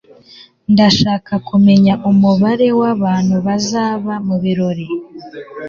[0.73, 4.87] ndashaka kumenya umubare wabantu bazaba mubirori